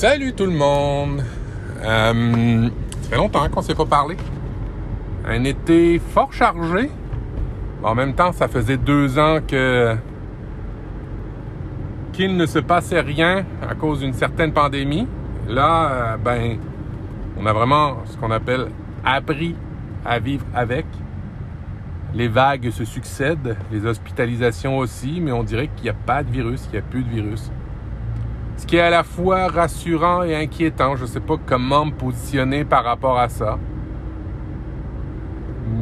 Salut 0.00 0.32
tout 0.32 0.46
le 0.46 0.52
monde! 0.52 1.24
Euh, 1.82 2.68
ça 3.02 3.10
fait 3.10 3.16
longtemps 3.16 3.48
qu'on 3.48 3.58
ne 3.58 3.64
s'est 3.64 3.74
pas 3.74 3.84
parlé. 3.84 4.16
Un 5.26 5.42
été 5.42 5.98
fort 5.98 6.32
chargé. 6.32 6.88
En 7.82 7.96
même 7.96 8.14
temps, 8.14 8.30
ça 8.30 8.46
faisait 8.46 8.76
deux 8.76 9.18
ans 9.18 9.40
que 9.44 9.96
qu'il 12.12 12.36
ne 12.36 12.46
se 12.46 12.60
passait 12.60 13.00
rien 13.00 13.44
à 13.68 13.74
cause 13.74 13.98
d'une 13.98 14.12
certaine 14.12 14.52
pandémie. 14.52 15.08
Là, 15.48 15.90
euh, 15.90 16.16
ben, 16.16 16.58
on 17.36 17.44
a 17.44 17.52
vraiment 17.52 17.96
ce 18.04 18.16
qu'on 18.18 18.30
appelle 18.30 18.68
appris 19.04 19.56
à 20.04 20.20
vivre 20.20 20.46
avec. 20.54 20.86
Les 22.14 22.28
vagues 22.28 22.70
se 22.70 22.84
succèdent, 22.84 23.56
les 23.72 23.84
hospitalisations 23.84 24.78
aussi, 24.78 25.20
mais 25.20 25.32
on 25.32 25.42
dirait 25.42 25.68
qu'il 25.74 25.82
n'y 25.82 25.90
a 25.90 25.94
pas 26.06 26.22
de 26.22 26.30
virus, 26.30 26.62
qu'il 26.66 26.74
n'y 26.74 26.86
a 26.86 26.88
plus 26.88 27.02
de 27.02 27.10
virus. 27.10 27.50
Ce 28.58 28.66
qui 28.66 28.76
est 28.76 28.80
à 28.80 28.90
la 28.90 29.04
fois 29.04 29.46
rassurant 29.46 30.24
et 30.24 30.34
inquiétant. 30.34 30.96
Je 30.96 31.02
ne 31.02 31.06
sais 31.06 31.20
pas 31.20 31.36
comment 31.46 31.86
me 31.86 31.92
positionner 31.92 32.64
par 32.64 32.84
rapport 32.84 33.16
à 33.16 33.28
ça. 33.28 33.56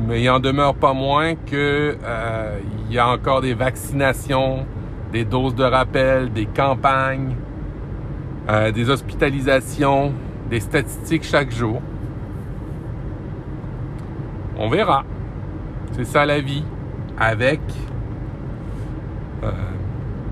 Mais 0.07 0.23
il 0.23 0.31
en 0.31 0.41
demeure 0.41 0.75
pas 0.75 0.93
moins 0.93 1.35
que 1.35 1.97
euh, 2.05 2.59
il 2.87 2.95
y 2.95 2.99
a 2.99 3.09
encore 3.09 3.41
des 3.41 3.55
vaccinations, 3.55 4.67
des 5.11 5.25
doses 5.25 5.55
de 5.55 5.65
rappel, 5.65 6.31
des 6.33 6.45
campagnes, 6.47 7.35
euh, 8.49 8.71
des 8.71 8.91
hospitalisations, 8.91 10.13
des 10.51 10.61
statistiques 10.61 11.25
chaque 11.25 11.51
jour. 11.51 11.81
On 14.59 14.69
verra. 14.69 15.05
C'est 15.93 16.05
ça 16.05 16.27
la 16.27 16.41
vie 16.41 16.65
avec 17.19 17.61
euh, 19.43 19.51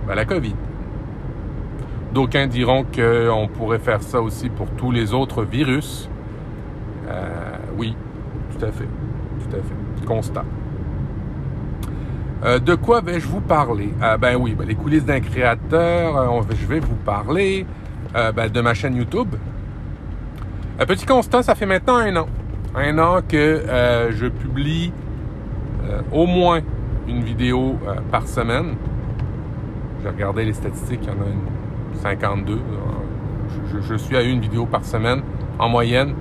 ben, 0.07 0.15
la 0.15 0.24
COVID. 0.27 0.55
D'aucuns 2.15 2.46
diront 2.46 2.84
qu'on 2.84 3.48
pourrait 3.48 3.80
faire 3.80 4.01
ça 4.01 4.20
aussi 4.23 4.48
pour 4.48 4.70
tous 4.70 4.93
les 4.93 5.12
autres 5.12 5.43
virus. 5.43 6.09
Euh, 7.09 7.29
oui, 7.76 7.96
tout 8.52 8.65
à 8.65 8.71
fait. 8.71 8.84
Tout 8.84 9.56
à 9.56 9.59
fait. 9.59 10.06
Constat. 10.06 10.45
Euh, 12.45 12.60
de 12.60 12.76
quoi 12.76 13.01
vais-je 13.01 13.26
vous 13.26 13.40
parler? 13.40 13.93
Euh, 14.01 14.16
ben 14.16 14.37
oui, 14.37 14.54
ben, 14.54 14.65
les 14.65 14.76
coulisses 14.76 15.04
d'un 15.04 15.18
créateur. 15.18 16.45
je 16.51 16.66
vais 16.66 16.79
vous 16.79 16.95
parler 16.95 17.66
ben, 18.12 18.49
de 18.49 18.60
ma 18.60 18.74
chaîne 18.74 18.95
YouTube. 18.95 19.34
Un 20.78 20.87
petit 20.87 21.06
constat, 21.06 21.43
ça 21.43 21.56
fait 21.56 21.66
maintenant 21.66 21.96
un 21.96 22.15
an. 22.15 22.26
Un 22.76 22.96
an 23.01 23.23
que 23.28 23.65
je 24.10 24.26
publie 24.28 24.93
au 26.12 26.26
moins 26.26 26.60
une 27.09 27.24
vidéo 27.24 27.76
par 28.12 28.28
semaine. 28.28 28.76
J'ai 30.01 30.10
regardé 30.10 30.45
les 30.45 30.52
statistiques, 30.52 31.01
il 31.02 31.09
y 31.09 31.10
en 31.10 31.21
a 31.21 31.26
une 31.26 31.63
52. 31.95 32.59
Je, 33.88 33.95
suis 33.95 34.16
à 34.16 34.23
une 34.23 34.40
vidéo 34.40 34.66
par 34.66 34.84
semaine 34.84 35.23
en 35.59 35.68
moyenne. 35.68 36.14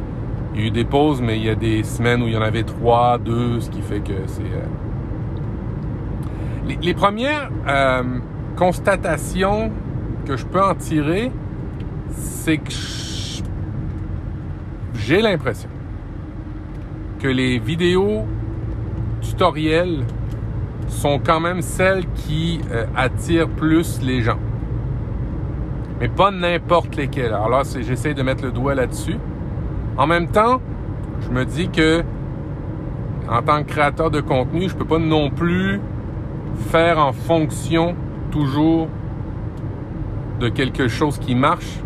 Il 0.54 0.62
y 0.62 0.64
a 0.64 0.68
eu 0.68 0.72
des 0.72 0.86
pauses, 0.86 1.22
mais 1.22 1.38
il 1.38 1.46
y 1.46 1.50
a 1.50 1.56
des 1.56 1.84
semaines 1.84 2.22
où 2.22 2.28
il 2.28 2.34
y 2.34 2.38
en 2.38 2.42
avait 2.42 2.64
trois, 2.64 3.18
deux, 3.18 3.60
ce 3.60 3.70
qui 3.70 3.82
fait 3.82 4.00
que 4.00 4.14
c'est... 4.28 4.42
Euh, 4.42 4.66
les, 6.82 6.94
premières 6.94 7.50
euh, 7.68 8.04
constatations 8.56 9.72
que 10.26 10.38
je 10.38 10.46
peux 10.46 10.62
en 10.62 10.76
tirer, 10.76 11.32
c'est 12.12 12.58
que 12.58 12.72
j'ai 14.94 15.22
l'impression 15.22 15.70
que 17.20 17.28
les 17.28 17.60
vidéos 17.60 18.26
tutoriels 19.22 20.04
sont 20.88 21.20
quand 21.20 21.40
même 21.40 21.62
celles 21.62 22.06
qui 22.14 22.62
euh, 22.72 22.86
attirent 22.96 23.50
plus 23.50 24.02
les 24.02 24.22
gens 24.22 24.40
mais 26.00 26.08
pas 26.08 26.32
n'importe 26.32 26.96
lesquels. 26.96 27.34
Alors 27.34 27.50
là, 27.50 27.64
j'essaie 27.64 28.14
de 28.14 28.24
mettre 28.24 28.44
le 28.44 28.52
doigt 28.52 28.76
là-dessus. 28.76 29.18
En 29.98 30.08
même 30.08 30.28
temps, 30.28 30.62
je 31.22 31.30
me 31.30 31.46
dis 31.46 31.70
que 31.70 32.04
en 33.30 33.42
tant 33.42 33.64
que 33.64 33.70
créateur 33.70 34.12
de 34.12 34.22
contenu, 34.22 34.70
je 34.70 34.76
peux 34.76 34.86
pas 34.86 35.00
non 35.00 35.30
plus 35.30 35.80
faire 36.70 37.00
en 37.00 37.14
fonction 37.14 37.96
toujours 38.32 38.88
de 40.40 40.50
quelque 40.50 40.88
chose 40.88 41.18
qui 41.20 41.36
marche. 41.36 41.80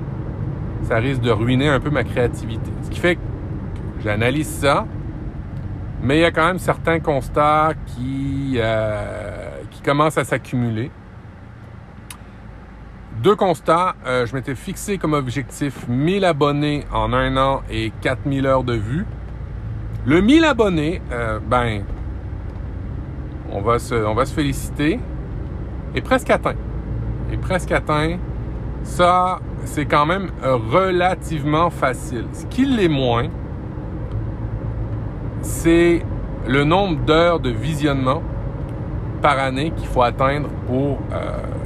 Ça 0.83 0.97
risque 0.97 1.21
de 1.21 1.31
ruiner 1.31 1.69
un 1.69 1.79
peu 1.79 1.89
ma 1.89 2.03
créativité. 2.03 2.71
Ce 2.83 2.89
qui 2.89 2.99
fait 2.99 3.15
que 3.15 3.21
j'analyse 4.03 4.47
ça, 4.47 4.85
mais 6.01 6.17
il 6.17 6.21
y 6.21 6.25
a 6.25 6.31
quand 6.31 6.45
même 6.45 6.59
certains 6.59 6.99
constats 6.99 7.73
qui, 7.85 8.55
euh, 8.57 9.61
qui 9.71 9.81
commencent 9.81 10.17
à 10.17 10.23
s'accumuler. 10.23 10.91
Deux 13.23 13.35
constats. 13.35 13.95
Euh, 14.05 14.27
je 14.27 14.35
m'étais 14.35 14.53
fixé 14.53 14.99
comme 14.99 15.13
objectif 15.13 15.87
1000 15.87 16.23
abonnés 16.23 16.83
en 16.93 17.13
un 17.13 17.35
an 17.37 17.63
et 17.69 17.91
4000 18.01 18.45
heures 18.45 18.63
de 18.63 18.73
vue. 18.73 19.05
Le 20.05 20.21
1000 20.21 20.45
abonnés, 20.45 21.01
euh, 21.11 21.39
ben, 21.39 21.83
on 23.51 23.61
va, 23.61 23.79
se, 23.79 24.33
féliciter, 24.35 24.99
est 25.95 26.01
presque 26.01 26.29
atteint. 26.29 26.55
Est 27.33 27.37
presque 27.37 27.71
atteint. 27.71 28.17
Ça, 28.83 29.39
c'est 29.65 29.85
quand 29.85 30.05
même 30.05 30.29
relativement 30.43 31.71
facile. 31.71 32.25
Ce 32.33 32.45
qui 32.45 32.65
l'est 32.65 32.87
moins, 32.87 33.29
c'est 35.41 36.05
le 36.47 36.63
nombre 36.63 37.03
d'heures 37.03 37.39
de 37.39 37.49
visionnement 37.49 38.21
par 39.21 39.39
année 39.39 39.71
qu'il 39.71 39.87
faut 39.87 40.03
atteindre 40.03 40.49
pour 40.67 40.99
euh, 41.11 41.56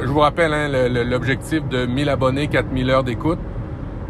je 0.00 0.06
vous 0.06 0.20
rappelle 0.20 0.52
hein, 0.52 0.68
l'objectif 1.04 1.66
de 1.68 1.86
1000 1.86 2.08
abonnés, 2.08 2.48
4000 2.48 2.90
heures 2.90 3.04
d'écoute. 3.04 3.38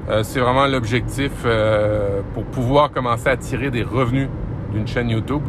Euh, 0.09 0.23
c'est 0.23 0.41
vraiment 0.41 0.67
l'objectif 0.67 1.33
euh, 1.45 2.23
pour 2.35 2.45
pouvoir 2.45 2.91
commencer 2.91 3.29
à 3.29 3.37
tirer 3.37 3.71
des 3.71 3.83
revenus 3.83 4.29
d'une 4.73 4.87
chaîne 4.87 5.11
YouTube. 5.11 5.43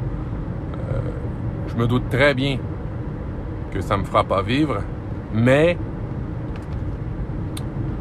Euh, 0.74 1.00
je 1.68 1.76
me 1.76 1.88
doute 1.88 2.10
très 2.10 2.34
bien 2.34 2.60
que 3.72 3.82
ça 3.82 3.98
me 3.98 4.04
fera 4.04 4.24
pas 4.24 4.42
vivre, 4.42 4.82
mais 5.34 5.78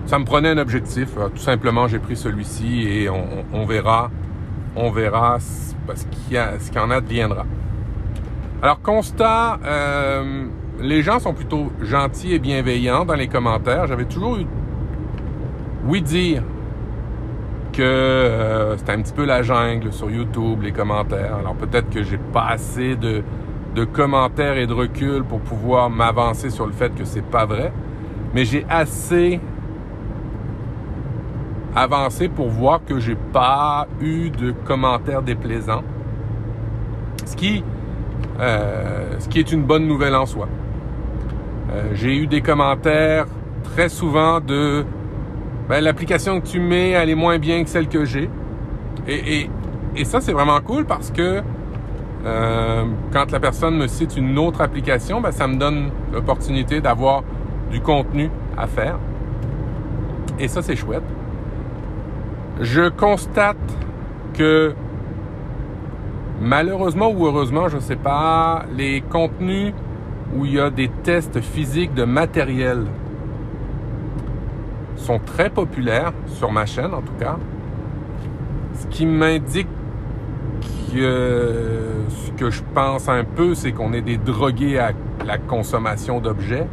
ça 0.06 0.18
me 0.18 0.24
prenait 0.24 0.50
un 0.50 0.58
objectif. 0.58 1.14
tout 1.34 1.40
simplement, 1.40 1.88
j'ai 1.88 1.98
pris 1.98 2.16
celui-ci 2.16 2.82
et 2.82 3.08
on, 3.08 3.64
verra, 3.64 4.10
on 4.76 4.90
verra 4.90 5.38
ce 5.40 6.04
qu'il 6.06 6.36
y, 6.36 6.78
en 6.78 6.90
a 6.90 7.00
deviendra. 7.00 7.46
Alors, 8.60 8.82
constat, 8.82 9.58
les 10.80 11.02
gens 11.02 11.18
sont 11.18 11.34
plutôt 11.34 11.70
gentils 11.80 12.32
et 12.32 12.38
bienveillants 12.38 13.04
dans 13.04 13.14
les 13.14 13.28
commentaires. 13.28 13.86
J'avais 13.86 14.04
toujours 14.04 14.36
eu 14.36 14.46
oui 15.84 16.00
dire 16.02 16.42
que 17.72 17.82
euh, 17.82 18.76
c'était 18.76 18.92
un 18.92 19.02
petit 19.02 19.12
peu 19.12 19.24
la 19.24 19.42
jungle 19.42 19.92
sur 19.92 20.10
YouTube, 20.10 20.62
les 20.62 20.72
commentaires. 20.72 21.36
Alors 21.36 21.54
peut-être 21.54 21.90
que 21.90 22.02
j'ai 22.02 22.18
pas 22.18 22.46
assez 22.48 22.96
de, 22.96 23.22
commentaires 23.92 24.58
et 24.58 24.66
de 24.66 24.74
recul 24.74 25.24
pour 25.24 25.40
pouvoir 25.40 25.90
m'avancer 25.90 26.50
sur 26.50 26.66
le 26.66 26.72
fait 26.72 26.94
que 26.94 27.04
c'est 27.04 27.24
pas 27.24 27.46
vrai. 27.46 27.72
Mais 28.34 28.44
j'ai 28.44 28.64
assez 28.68 29.40
avancé 31.74 32.28
pour 32.28 32.48
voir 32.48 32.84
que 32.84 32.98
j'ai 32.98 33.16
pas 33.16 33.86
eu 34.00 34.30
de 34.30 34.52
commentaires 34.52 35.22
déplaisants. 35.22 35.82
Ce 37.24 37.34
qui, 37.34 37.64
euh, 38.40 39.18
ce 39.18 39.28
qui 39.28 39.38
est 39.38 39.52
une 39.52 39.62
bonne 39.62 39.86
nouvelle 39.86 40.14
en 40.14 40.26
soi. 40.26 40.48
Euh, 41.72 41.82
j'ai 41.94 42.16
eu 42.16 42.26
des 42.26 42.42
commentaires 42.42 43.26
très 43.64 43.88
souvent 43.88 44.40
de 44.40 44.84
ben, 45.68 45.82
l'application 45.82 46.40
que 46.40 46.46
tu 46.46 46.60
mets, 46.60 46.90
elle 46.90 47.08
est 47.08 47.14
moins 47.14 47.38
bien 47.38 47.64
que 47.64 47.70
celle 47.70 47.88
que 47.88 48.04
j'ai. 48.04 48.28
Et, 49.06 49.48
ça, 50.04 50.20
c'est 50.20 50.32
vraiment 50.32 50.60
cool 50.60 50.84
parce 50.84 51.10
que 51.10 51.42
euh, 52.24 52.84
quand 53.12 53.30
la 53.30 53.40
personne 53.40 53.76
me 53.76 53.86
cite 53.86 54.16
une 54.16 54.38
autre 54.38 54.60
application, 54.60 55.20
ben, 55.20 55.32
ça 55.32 55.46
me 55.46 55.56
donne 55.56 55.90
l'opportunité 56.12 56.80
d'avoir 56.80 57.22
du 57.70 57.80
contenu 57.80 58.30
à 58.56 58.66
faire. 58.66 58.98
Et 60.38 60.48
ça, 60.48 60.62
c'est 60.62 60.76
chouette. 60.76 61.02
Je 62.60 62.88
constate 62.90 63.56
que 64.34 64.74
malheureusement 66.40 67.10
ou 67.10 67.26
heureusement, 67.26 67.68
je 67.68 67.76
ne 67.76 67.80
sais 67.80 67.96
pas, 67.96 68.64
les 68.76 69.00
contenus 69.00 69.72
où 70.34 70.44
il 70.44 70.54
y 70.54 70.60
a 70.60 70.70
des 70.70 70.88
tests 70.88 71.40
physiques 71.40 71.94
de 71.94 72.04
matériel 72.04 72.84
sont 74.96 75.18
très 75.18 75.50
populaires 75.50 76.12
sur 76.26 76.52
ma 76.52 76.66
chaîne 76.66 76.94
en 76.94 77.02
tout 77.02 77.14
cas. 77.18 77.36
Ce 78.74 78.86
qui 78.86 79.04
m'indique 79.06 79.68
que 80.92 81.82
ce 82.08 82.30
que 82.32 82.50
je 82.50 82.62
pense 82.74 83.08
un 83.08 83.24
peu, 83.24 83.54
c'est 83.54 83.72
qu'on 83.72 83.92
est 83.92 84.02
des 84.02 84.16
drogués 84.16 84.78
à 84.78 84.92
la 85.26 85.38
consommation 85.38 86.20
d'objets. 86.20 86.66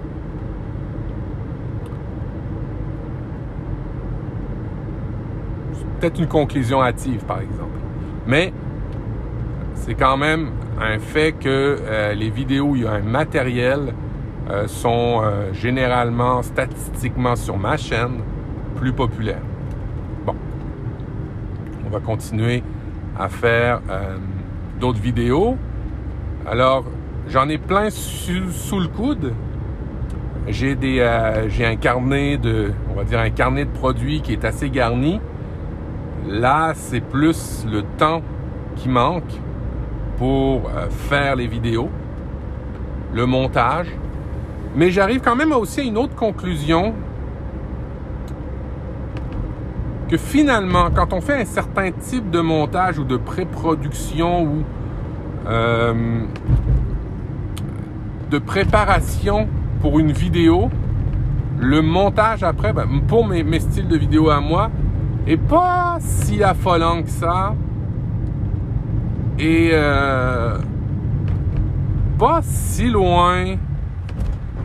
C'est 5.73 5.87
peut-être 5.99 6.19
une 6.19 6.27
conclusion 6.27 6.81
hâtive, 6.81 7.23
par 7.25 7.39
exemple. 7.39 7.77
Mais 8.27 8.53
c'est 9.75 9.95
quand 9.95 10.17
même 10.17 10.51
un 10.81 10.99
fait 10.99 11.33
que 11.33 11.77
euh, 11.81 12.13
les 12.13 12.29
vidéos 12.29 12.69
où 12.69 12.75
il 12.75 12.83
y 12.83 12.87
a 12.87 12.91
un 12.91 13.01
matériel 13.01 13.93
euh, 14.49 14.67
sont 14.67 15.21
euh, 15.21 15.53
généralement 15.53 16.41
statistiquement 16.41 17.35
sur 17.35 17.57
ma 17.57 17.77
chaîne 17.77 18.21
plus 18.75 18.93
populaire. 18.93 19.41
Bon, 20.25 20.35
on 21.85 21.89
va 21.89 21.99
continuer 21.99 22.63
à 23.17 23.27
faire 23.27 23.81
d'autres 24.79 25.01
vidéos. 25.01 25.57
Alors, 26.47 26.85
j'en 27.27 27.49
ai 27.49 27.57
plein 27.57 27.89
sous 27.89 28.79
le 28.79 28.87
coude. 28.87 29.33
J'ai 30.47 30.75
des, 30.75 31.05
j'ai 31.49 31.65
un 31.65 31.75
carnet 31.75 32.37
de, 32.37 32.71
on 32.89 32.95
va 32.95 33.03
dire 33.03 33.19
un 33.19 33.31
carnet 33.31 33.65
de 33.65 33.71
produits 33.71 34.21
qui 34.21 34.31
est 34.31 34.45
assez 34.45 34.69
garni. 34.69 35.19
Là, 36.29 36.71
c'est 36.73 37.01
plus 37.01 37.65
le 37.69 37.83
temps 37.97 38.21
qui 38.77 38.87
manque 38.87 39.41
pour 40.19 40.69
euh, 40.69 40.89
faire 40.89 41.35
les 41.35 41.47
vidéos, 41.47 41.89
le 43.13 43.25
montage. 43.25 43.87
Mais 44.75 44.91
j'arrive 44.91 45.21
quand 45.21 45.35
même 45.35 45.53
aussi 45.53 45.79
à 45.79 45.83
une 45.83 45.97
autre 45.97 46.15
conclusion 46.15 46.93
que 50.09 50.17
finalement, 50.17 50.89
quand 50.93 51.13
on 51.13 51.21
fait 51.21 51.41
un 51.41 51.45
certain 51.45 51.91
type 51.91 52.29
de 52.29 52.41
montage 52.41 52.99
ou 52.99 53.03
de 53.03 53.17
pré-production 53.17 54.43
ou 54.43 54.63
euh, 55.47 55.93
de 58.29 58.37
préparation 58.39 59.47
pour 59.81 59.99
une 59.99 60.11
vidéo, 60.11 60.69
le 61.59 61.81
montage 61.81 62.43
après, 62.43 62.73
ben, 62.73 62.87
pour 63.07 63.25
mes, 63.27 63.59
styles 63.59 63.87
de 63.87 63.97
vidéo 63.97 64.29
à 64.29 64.39
moi, 64.39 64.69
est 65.27 65.37
pas 65.37 65.97
si 65.99 66.43
affolant 66.43 67.03
que 67.03 67.09
ça. 67.09 67.53
Et 69.39 69.69
euh, 69.71 70.57
pas 72.17 72.41
si 72.43 72.89
loin 72.89 73.55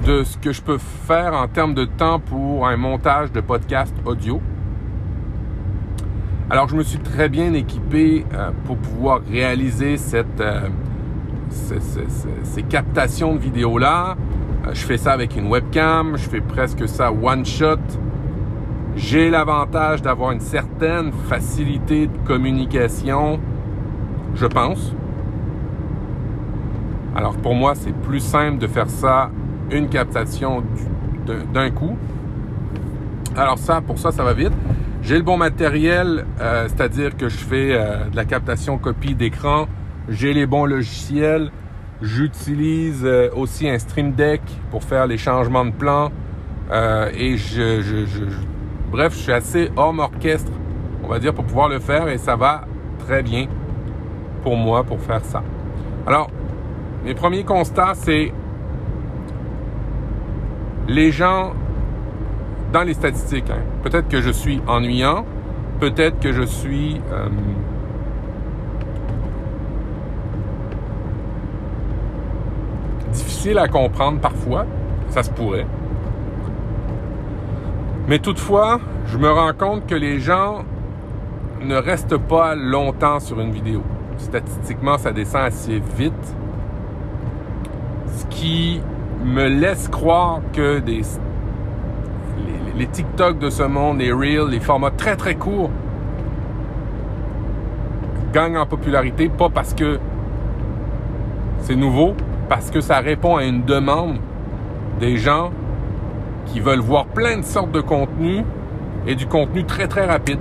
de 0.04 0.24
ce 0.24 0.36
que 0.36 0.50
je 0.50 0.60
peux 0.60 0.78
faire 0.78 1.32
en 1.32 1.46
termes 1.46 1.74
de 1.74 1.84
temps 1.84 2.18
pour 2.18 2.66
un 2.66 2.76
montage 2.76 3.30
de 3.30 3.40
podcast 3.40 3.94
audio. 4.04 4.40
Alors 6.50 6.68
je 6.68 6.74
me 6.74 6.82
suis 6.82 6.98
très 6.98 7.28
bien 7.28 7.54
équipé 7.54 8.26
euh, 8.34 8.50
pour 8.64 8.76
pouvoir 8.76 9.20
réaliser 9.30 9.96
cette, 9.96 10.40
euh, 10.40 10.68
ces 12.42 12.62
captations 12.64 13.34
de 13.34 13.38
vidéos-là. 13.38 14.16
Je 14.72 14.80
fais 14.80 14.96
ça 14.96 15.12
avec 15.12 15.36
une 15.36 15.46
webcam, 15.46 16.16
je 16.16 16.28
fais 16.28 16.40
presque 16.40 16.88
ça 16.88 17.12
one 17.12 17.46
shot. 17.46 17.78
J'ai 18.96 19.30
l'avantage 19.30 20.02
d'avoir 20.02 20.32
une 20.32 20.40
certaine 20.40 21.12
facilité 21.28 22.08
de 22.08 22.18
communication, 22.26 23.38
je 24.34 24.46
pense. 24.46 24.92
Alors 27.16 27.36
pour 27.36 27.54
moi, 27.54 27.74
c'est 27.74 27.94
plus 27.94 28.20
simple 28.20 28.58
de 28.58 28.66
faire 28.66 28.90
ça 28.90 29.30
une 29.70 29.88
captation 29.88 30.62
d'un 31.52 31.70
coup. 31.70 31.96
Alors 33.36 33.58
ça, 33.58 33.80
pour 33.80 33.98
ça, 33.98 34.10
ça 34.10 34.24
va 34.24 34.32
vite. 34.32 34.52
J'ai 35.02 35.16
le 35.16 35.22
bon 35.22 35.36
matériel, 35.36 36.24
euh, 36.40 36.66
c'est-à-dire 36.68 37.16
que 37.16 37.28
je 37.28 37.36
fais 37.36 37.72
euh, 37.72 38.08
de 38.08 38.16
la 38.16 38.24
captation 38.24 38.78
copie 38.78 39.14
d'écran. 39.14 39.66
J'ai 40.08 40.32
les 40.32 40.46
bons 40.46 40.64
logiciels. 40.64 41.50
J'utilise 42.02 43.02
euh, 43.04 43.28
aussi 43.34 43.68
un 43.68 43.78
Stream 43.78 44.12
Deck 44.12 44.40
pour 44.70 44.82
faire 44.82 45.06
les 45.06 45.18
changements 45.18 45.64
de 45.64 45.72
plan. 45.72 46.10
et 46.72 47.36
je, 47.36 47.80
je, 47.82 48.06
je, 48.06 48.24
bref, 48.90 49.12
je 49.14 49.18
suis 49.18 49.32
assez 49.32 49.70
homme 49.76 50.00
orchestre, 50.00 50.50
on 51.04 51.08
va 51.08 51.18
dire, 51.18 51.34
pour 51.34 51.44
pouvoir 51.44 51.68
le 51.68 51.78
faire 51.78 52.08
et 52.08 52.18
ça 52.18 52.34
va 52.36 52.64
très 53.06 53.22
bien 53.22 53.46
pour 54.44 54.56
moi 54.56 54.84
pour 54.84 55.00
faire 55.00 55.24
ça. 55.24 55.42
Alors, 56.06 56.28
mes 57.04 57.14
premiers 57.14 57.44
constats, 57.44 57.94
c'est 57.94 58.32
les 60.86 61.10
gens 61.10 61.52
dans 62.72 62.82
les 62.82 62.94
statistiques. 62.94 63.50
Hein. 63.50 63.62
Peut-être 63.82 64.08
que 64.08 64.20
je 64.20 64.30
suis 64.30 64.60
ennuyant, 64.66 65.24
peut-être 65.80 66.20
que 66.20 66.32
je 66.32 66.42
suis 66.42 67.00
euh, 67.10 67.28
difficile 73.12 73.58
à 73.58 73.68
comprendre 73.68 74.20
parfois, 74.20 74.66
ça 75.08 75.22
se 75.22 75.30
pourrait. 75.30 75.66
Mais 78.08 78.18
toutefois, 78.18 78.80
je 79.06 79.16
me 79.16 79.30
rends 79.30 79.54
compte 79.54 79.86
que 79.86 79.94
les 79.94 80.18
gens 80.18 80.64
ne 81.62 81.76
restent 81.76 82.18
pas 82.18 82.54
longtemps 82.54 83.20
sur 83.20 83.40
une 83.40 83.52
vidéo. 83.52 83.82
Statistiquement, 84.18 84.98
ça 84.98 85.12
descend 85.12 85.42
assez 85.42 85.82
vite. 85.96 86.34
Ce 88.16 88.26
qui 88.26 88.80
me 89.24 89.48
laisse 89.48 89.88
croire 89.88 90.40
que 90.52 90.78
des, 90.80 91.02
les, 92.76 92.86
TikTok 92.86 93.38
de 93.38 93.50
ce 93.50 93.62
monde, 93.62 93.98
les 93.98 94.12
Reels, 94.12 94.50
les 94.50 94.60
formats 94.60 94.90
très 94.90 95.16
très 95.16 95.34
courts 95.34 95.70
gagnent 98.32 98.58
en 98.58 98.66
popularité, 98.66 99.28
pas 99.28 99.48
parce 99.48 99.74
que 99.74 99.98
c'est 101.60 101.76
nouveau, 101.76 102.14
parce 102.48 102.70
que 102.70 102.80
ça 102.80 102.98
répond 102.98 103.36
à 103.36 103.44
une 103.44 103.62
demande 103.62 104.16
des 105.00 105.16
gens 105.16 105.50
qui 106.46 106.60
veulent 106.60 106.80
voir 106.80 107.06
plein 107.06 107.38
de 107.38 107.44
sortes 107.44 107.72
de 107.72 107.80
contenus 107.80 108.44
et 109.06 109.14
du 109.14 109.26
contenu 109.26 109.64
très 109.64 109.86
très 109.86 110.04
rapide. 110.04 110.40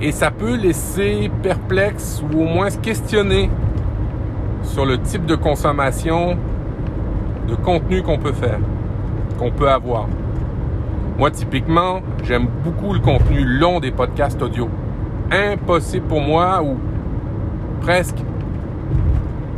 Et 0.00 0.12
ça 0.12 0.30
peut 0.30 0.54
laisser 0.54 1.30
perplexe 1.42 2.22
ou 2.22 2.40
au 2.40 2.44
moins 2.44 2.70
se 2.70 2.78
questionner 2.78 3.50
sur 4.62 4.86
le 4.86 4.98
type 5.00 5.26
de 5.26 5.34
consommation 5.34 6.36
de 7.48 7.54
contenu 7.56 8.02
qu'on 8.02 8.18
peut 8.18 8.32
faire, 8.32 8.60
qu'on 9.38 9.50
peut 9.50 9.68
avoir. 9.68 10.06
Moi, 11.18 11.32
typiquement, 11.32 12.00
j'aime 12.22 12.46
beaucoup 12.64 12.92
le 12.92 13.00
contenu 13.00 13.44
long 13.44 13.80
des 13.80 13.90
podcasts 13.90 14.40
audio. 14.40 14.68
Impossible 15.32 16.06
pour 16.06 16.20
moi, 16.20 16.62
ou 16.62 16.76
presque, 17.80 18.18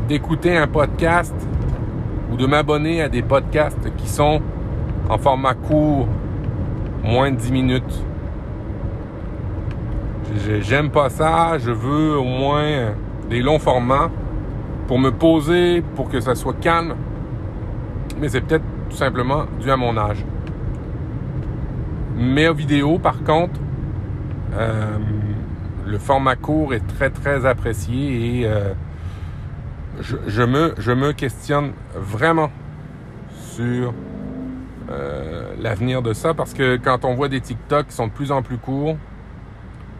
d'écouter 0.08 0.56
un 0.56 0.66
podcast 0.66 1.34
ou 2.32 2.36
de 2.36 2.46
m'abonner 2.46 3.02
à 3.02 3.10
des 3.10 3.22
podcasts 3.22 3.94
qui 3.96 4.08
sont 4.08 4.40
en 5.10 5.18
format 5.18 5.54
court, 5.54 6.08
moins 7.04 7.30
de 7.30 7.36
10 7.36 7.52
minutes. 7.52 8.04
J'aime 10.60 10.90
pas 10.90 11.10
ça, 11.10 11.58
je 11.58 11.70
veux 11.70 12.16
au 12.16 12.24
moins 12.24 12.94
des 13.28 13.40
longs 13.40 13.58
formats 13.58 14.10
pour 14.86 14.98
me 14.98 15.10
poser, 15.10 15.82
pour 15.94 16.08
que 16.08 16.20
ça 16.20 16.34
soit 16.34 16.54
calme, 16.60 16.94
mais 18.20 18.28
c'est 18.28 18.40
peut-être 18.40 18.64
tout 18.88 18.96
simplement 18.96 19.44
dû 19.60 19.70
à 19.70 19.76
mon 19.76 19.96
âge. 19.96 20.24
Mais 22.16 22.48
en 22.48 22.54
vidéo, 22.54 22.98
par 22.98 23.22
contre, 23.22 23.60
euh, 24.54 24.98
le 25.86 25.98
format 25.98 26.36
court 26.36 26.74
est 26.74 26.86
très 26.86 27.10
très 27.10 27.46
apprécié 27.46 28.40
et 28.40 28.46
euh, 28.46 28.72
je, 30.00 30.42
me, 30.42 31.12
questionne 31.12 31.72
vraiment 31.94 32.50
sur 33.32 33.92
euh, 34.90 35.54
l'avenir 35.60 36.02
de 36.02 36.12
ça 36.12 36.34
parce 36.34 36.52
que 36.52 36.76
quand 36.76 37.04
on 37.04 37.14
voit 37.14 37.28
des 37.28 37.40
TikTok 37.40 37.88
qui 37.88 37.94
sont 37.94 38.08
de 38.08 38.12
plus 38.12 38.32
en 38.32 38.42
plus 38.42 38.58
courts, 38.58 38.96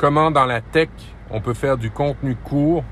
comment 0.01 0.31
dans 0.31 0.47
la 0.47 0.63
tech 0.63 0.89
on 1.31 1.43
peut 1.43 1.53
faire 1.53 1.77
du 1.77 1.91
contenu 1.91 2.35
court, 2.35 2.83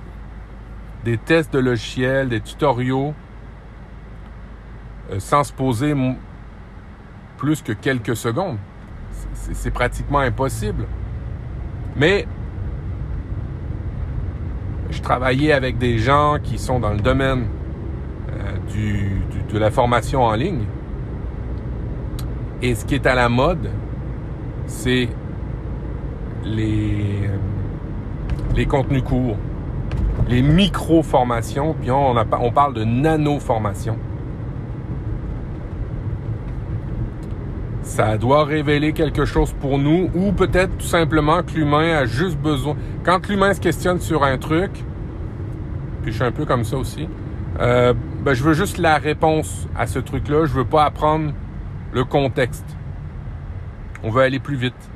des 1.04 1.16
tests 1.16 1.52
de 1.52 1.58
logiciels, 1.58 2.28
des 2.28 2.40
tutoriaux, 2.40 3.14
euh, 5.10 5.18
sans 5.18 5.42
se 5.42 5.52
poser 5.52 5.94
plus 7.38 7.62
que 7.62 7.72
quelques 7.72 8.14
secondes? 8.14 8.58
C'est 9.32 9.70
pratiquement 9.70 10.18
impossible. 10.18 10.86
Mais 11.96 12.26
je 14.90 15.00
travaillais 15.00 15.52
avec 15.52 15.78
des 15.78 15.98
gens 15.98 16.36
qui 16.42 16.58
sont 16.58 16.78
dans 16.78 16.90
le 16.90 17.00
domaine 17.00 17.46
euh, 18.30 19.48
de 19.50 19.58
la 19.58 19.70
formation 19.70 20.24
en 20.24 20.34
ligne. 20.34 20.66
Et 22.60 22.74
ce 22.74 22.84
qui 22.84 22.96
est 22.96 23.06
à 23.06 23.14
la 23.14 23.28
mode, 23.30 23.70
c'est 24.66 25.08
les, 26.44 27.30
les 28.54 28.66
contenus 28.66 29.02
courts, 29.02 29.36
les 30.28 30.42
micro-formations, 30.42 31.74
puis 31.80 31.90
on, 31.90 32.14
on 32.16 32.52
parle 32.52 32.74
de 32.74 32.84
nano-formation. 32.84 33.96
ça 37.88 38.16
doit 38.16 38.44
révéler 38.44 38.92
quelque 38.92 39.24
chose 39.24 39.52
pour 39.60 39.78
nous 39.78 40.10
ou 40.14 40.30
peut-être 40.30 40.76
tout 40.76 40.86
simplement 40.86 41.42
que 41.42 41.52
l'humain 41.52 41.96
a 41.96 42.04
juste 42.04 42.38
besoin. 42.38 42.76
Quand 43.02 43.26
l'humain 43.28 43.54
se 43.54 43.60
questionne 43.60 43.98
sur 43.98 44.22
un 44.22 44.38
truc, 44.38 44.70
puis 46.02 46.12
je 46.12 46.16
suis 46.16 46.24
un 46.24 46.30
peu 46.30 46.44
comme 46.44 46.64
ça 46.64 46.76
aussi, 46.76 47.08
euh, 47.58 47.94
ben 48.22 48.34
je 48.34 48.44
veux 48.44 48.52
juste 48.52 48.78
la 48.78 48.98
réponse 48.98 49.66
à 49.76 49.86
ce 49.86 49.98
truc-là. 49.98 50.44
Je 50.44 50.52
veux 50.52 50.64
pas 50.64 50.84
apprendre 50.84 51.32
le 51.92 52.04
contexte. 52.04 52.64
On 54.04 54.10
veut 54.10 54.22
aller 54.22 54.38
plus 54.38 54.56
vite. 54.56 54.90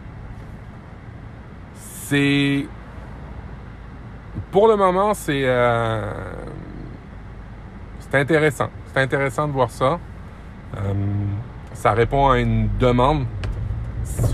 Pour 4.51 4.69
le 4.69 4.77
moment, 4.77 5.15
c'est 5.15 5.43
euh... 5.45 6.13
c'est 8.01 8.19
intéressant. 8.19 8.69
C'est 8.93 9.01
intéressant 9.01 9.49
de 9.49 9.53
voir 9.53 9.71
ça. 9.71 9.99
Euh 10.77 10.93
ça 11.75 11.93
répond 11.93 12.29
à 12.29 12.39
une 12.39 12.69
demande 12.79 13.25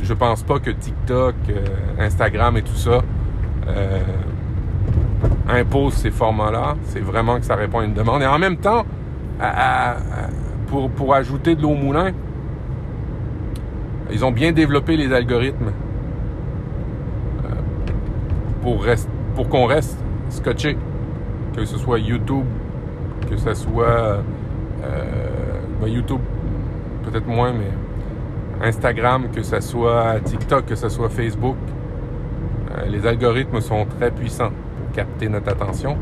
je 0.03 0.13
pense 0.13 0.43
pas 0.43 0.59
que 0.59 0.71
TikTok, 0.71 1.35
euh, 1.49 1.65
Instagram 1.99 2.57
et 2.57 2.63
tout 2.63 2.75
ça 2.75 3.03
imposent 5.49 5.95
ces 5.95 6.11
formats-là. 6.11 6.77
C'est 6.85 7.01
vraiment 7.01 7.39
que 7.39 7.45
ça 7.45 7.55
répond 7.55 7.81
à 7.81 7.85
une 7.85 7.95
demande. 7.95 8.23
Et 8.23 8.27
en 8.27 8.39
même 8.39 8.59
temps, 8.59 8.85
pour, 10.69 10.91
pour 10.91 11.15
ajouter 11.15 11.55
de 11.55 11.63
l'eau 11.63 11.71
au 11.71 11.75
moulin, 11.75 12.13
ils 14.11 14.25
ont 14.25 14.31
bien 14.31 14.53
développé 14.53 14.97
les 14.97 15.13
algorithmes 15.13 15.73
pour, 18.63 18.85
pour 19.35 19.49
qu'on 19.49 19.67
reste 19.67 19.99
scotché. 20.31 20.77
Que 21.55 21.65
ce 21.65 21.79
soit 21.79 21.99
YouTube, 21.99 22.45
que 23.29 23.37
ce 23.37 23.55
soit 23.55 24.23
ben, 25.81 25.89
YouTube, 25.89 26.21
peut-être 27.05 27.27
moins, 27.27 27.53
mais 27.53 28.67
Instagram, 28.67 29.29
que 29.33 29.43
ce 29.43 29.61
soit 29.61 30.21
TikTok, 30.25 30.67
que 30.67 30.75
ce 30.75 30.89
soit 30.89 31.09
Facebook, 31.09 31.57
euh, 32.71 32.87
les 32.89 33.07
algorithmes 33.07 33.61
sont 33.61 33.87
très 33.99 34.11
puissants 34.11 34.51
pour 34.51 34.93
capter 34.95 35.29
notre 35.29 35.51
attention. 35.51 35.97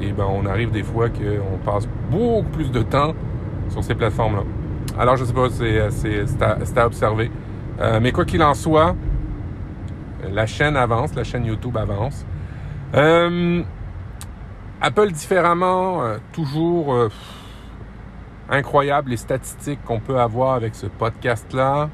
Et 0.00 0.12
ben, 0.12 0.26
on 0.28 0.46
arrive 0.46 0.70
des 0.70 0.82
fois 0.82 1.08
qu'on 1.08 1.58
passe 1.64 1.88
beaucoup 2.10 2.48
plus 2.50 2.70
de 2.70 2.82
temps 2.82 3.14
sur 3.68 3.84
ces 3.84 3.94
plateformes-là. 3.94 4.42
Alors, 4.98 5.16
je 5.16 5.24
sais 5.24 5.32
pas, 5.32 5.48
c'est 5.50 6.78
à, 6.78 6.86
observer. 6.86 7.30
Euh, 7.80 8.00
mais 8.02 8.12
quoi 8.12 8.24
qu'il 8.24 8.42
en 8.42 8.54
soit, 8.54 8.94
la 10.30 10.46
chaîne 10.46 10.76
avance, 10.76 11.14
la 11.14 11.24
chaîne 11.24 11.44
YouTube 11.44 11.76
avance. 11.76 12.24
Euh, 12.94 13.62
Apple 14.80 15.10
différemment, 15.12 16.02
toujours 16.32 17.10
incroyable 18.48 19.10
les 19.10 19.16
statistiques 19.16 19.82
qu'on 19.84 20.00
peut 20.00 20.18
avoir 20.18 20.54
avec 20.54 20.74
ce 20.74 20.86
podcast-là. 20.86 21.90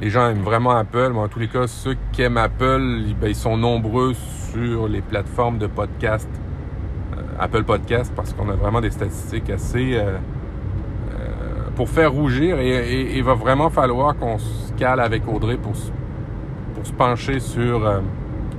Les 0.00 0.10
gens 0.10 0.28
aiment 0.28 0.42
vraiment 0.42 0.72
Apple, 0.72 1.12
mais 1.14 1.20
en 1.20 1.28
tous 1.28 1.38
les 1.38 1.48
cas, 1.48 1.66
ceux 1.66 1.96
qui 2.12 2.20
aiment 2.20 2.36
Apple, 2.36 3.14
ben, 3.18 3.28
ils 3.28 3.34
sont 3.34 3.56
nombreux 3.56 4.12
sur 4.52 4.88
les 4.88 5.00
plateformes 5.00 5.56
de 5.56 5.66
podcast, 5.66 6.28
euh, 7.16 7.22
Apple 7.38 7.64
Podcast, 7.64 8.12
parce 8.14 8.34
qu'on 8.34 8.50
a 8.50 8.54
vraiment 8.54 8.82
des 8.82 8.90
statistiques 8.90 9.48
assez 9.48 9.94
euh, 9.94 10.02
euh, 10.04 10.18
pour 11.76 11.88
faire 11.88 12.12
rougir. 12.12 12.58
Et, 12.58 13.16
il 13.16 13.22
va 13.22 13.34
vraiment 13.34 13.70
falloir 13.70 14.16
qu'on 14.16 14.38
se 14.38 14.72
cale 14.72 14.98
avec 14.98 15.22
Audrey 15.28 15.56
pour, 15.56 15.72
pour 16.74 16.86
se 16.86 16.92
pencher 16.92 17.38
sur 17.38 18.02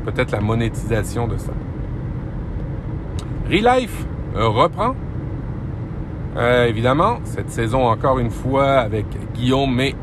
peut-être 0.06 0.32
la 0.32 0.40
monétisation 0.40 1.28
de 1.28 1.38
ça. 1.38 1.52
Relife 3.50 4.06
reprend. 4.36 4.96
Euh, 6.38 6.68
évidemment, 6.68 7.18
cette 7.24 7.50
saison 7.50 7.88
encore 7.88 8.20
une 8.20 8.30
fois 8.30 8.74
avec 8.74 9.06
Guillaume, 9.34 9.74
mais, 9.74 9.96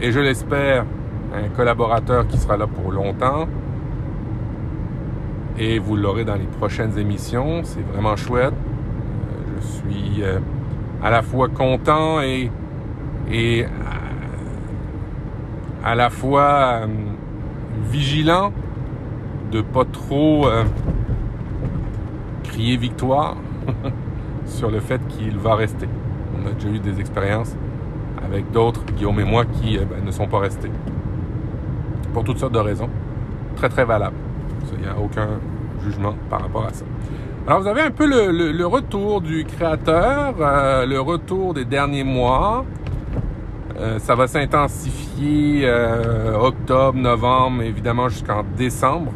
et 0.00 0.10
je 0.12 0.20
l'espère, 0.20 0.86
un 1.34 1.48
collaborateur 1.54 2.26
qui 2.26 2.38
sera 2.38 2.56
là 2.56 2.66
pour 2.66 2.90
longtemps. 2.90 3.46
Et 5.58 5.78
vous 5.78 5.96
l'aurez 5.96 6.24
dans 6.24 6.36
les 6.36 6.46
prochaines 6.58 6.98
émissions. 6.98 7.60
C'est 7.64 7.82
vraiment 7.92 8.16
chouette. 8.16 8.54
Euh, 8.54 9.60
je 9.60 9.66
suis 9.66 10.22
euh, 10.22 10.38
à 11.02 11.10
la 11.10 11.22
fois 11.22 11.48
content 11.48 12.20
et, 12.20 12.50
et 13.30 13.66
à 15.82 15.94
la 15.94 16.10
fois 16.10 16.80
vigilant 17.90 18.52
de 19.50 19.60
pas 19.60 19.84
trop 19.84 20.46
crier 22.44 22.76
victoire. 22.76 23.36
sur 24.46 24.70
le 24.70 24.80
fait 24.80 25.00
qu'il 25.08 25.38
va 25.38 25.54
rester. 25.54 25.88
On 26.38 26.46
a 26.46 26.52
déjà 26.52 26.68
eu 26.68 26.78
des 26.78 27.00
expériences 27.00 27.56
avec 28.24 28.50
d'autres, 28.50 28.84
Guillaume 28.84 29.20
et 29.20 29.24
moi, 29.24 29.44
qui 29.44 29.78
euh, 29.78 29.84
ben, 29.84 30.04
ne 30.04 30.10
sont 30.10 30.26
pas 30.26 30.38
restés. 30.38 30.70
Pour 32.12 32.24
toutes 32.24 32.38
sortes 32.38 32.54
de 32.54 32.58
raisons. 32.58 32.88
Très, 33.56 33.68
très 33.68 33.84
valables. 33.84 34.16
Il 34.76 34.82
n'y 34.82 34.88
a 34.88 34.98
aucun 34.98 35.28
jugement 35.82 36.14
par 36.30 36.40
rapport 36.40 36.64
à 36.66 36.72
ça. 36.72 36.84
Alors, 37.46 37.60
vous 37.60 37.66
avez 37.66 37.82
un 37.82 37.90
peu 37.90 38.06
le, 38.06 38.66
retour 38.66 39.20
du 39.20 39.44
créateur, 39.44 40.34
euh, 40.40 40.86
le 40.86 40.98
retour 40.98 41.52
des 41.52 41.66
derniers 41.66 42.02
mois. 42.02 42.64
Euh, 43.78 43.98
ça 43.98 44.14
va 44.14 44.26
s'intensifier 44.26 45.70
octobre, 46.40 46.98
novembre, 46.98 47.62
évidemment 47.62 48.08
jusqu'en 48.08 48.44
décembre. 48.56 49.12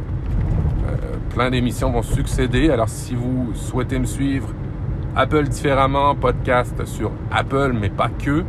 plein 1.30 1.50
d'émissions 1.50 1.90
vont 1.90 2.02
succéder. 2.02 2.68
Alors, 2.68 2.90
si 2.90 3.14
vous 3.14 3.54
souhaitez 3.54 3.98
me 3.98 4.04
suivre, 4.04 4.48
Apple 5.16 5.48
différemment, 5.48 6.14
podcast 6.14 6.84
sur 6.84 7.10
Apple, 7.30 7.72
mais 7.72 7.88
pas 7.88 8.10
que. 8.10 8.44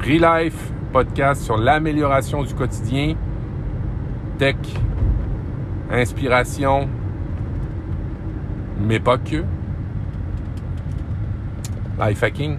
Relife, 0.00 0.72
podcast 0.92 1.42
sur 1.42 1.56
l'amélioration 1.56 2.42
du 2.42 2.52
quotidien. 2.52 3.14
Tech, 4.38 4.56
inspiration, 5.90 6.86
mais 8.78 9.00
pas 9.00 9.18
que. 9.18 9.44
Life 11.98 12.22
hacking. 12.22 12.58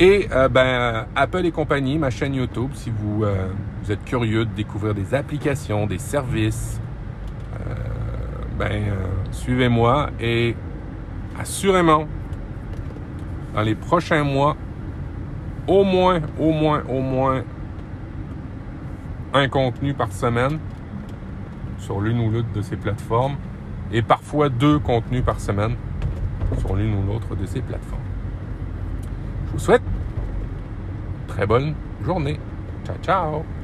Et 0.00 0.28
euh, 0.32 0.48
ben, 0.48 1.06
Apple 1.14 1.44
et 1.44 1.52
compagnie, 1.52 1.98
ma 1.98 2.10
chaîne 2.10 2.34
YouTube, 2.34 2.70
si 2.72 2.90
vous, 2.90 3.24
euh, 3.24 3.48
êtes 3.88 4.04
curieux 4.04 4.46
de 4.46 4.50
découvrir 4.50 4.94
des 4.94 5.14
applications, 5.14 5.86
des 5.86 5.98
services, 5.98 6.80
euh, 7.54 7.74
ben, 8.58 8.82
suivez-moi 9.30 10.10
et 10.20 10.56
assurément, 11.38 12.06
dans 13.54 13.62
les 13.62 13.74
prochains 13.74 14.24
mois, 14.24 14.56
au 15.66 15.84
moins, 15.84 16.20
au 16.38 16.52
moins, 16.52 16.82
au 16.88 17.00
moins 17.00 17.42
un 19.34 19.48
contenu 19.48 19.92
par 19.92 20.12
semaine 20.12 20.58
sur 21.78 22.00
l'une 22.00 22.20
ou 22.20 22.30
l'autre 22.30 22.52
de 22.54 22.62
ces 22.62 22.76
plateformes 22.76 23.36
et 23.92 24.02
parfois 24.02 24.48
deux 24.48 24.78
contenus 24.78 25.24
par 25.24 25.40
semaine 25.40 25.74
sur 26.58 26.74
l'une 26.76 26.94
ou 26.94 27.06
l'autre 27.06 27.36
de 27.36 27.46
ces 27.46 27.60
plateformes. 27.60 28.00
Je 29.46 29.52
vous 29.52 29.58
souhaite 29.58 29.82
une 29.82 31.26
très 31.26 31.46
bonne 31.46 31.74
journée. 32.04 32.38
Ciao, 32.84 32.96
ciao! 33.02 33.59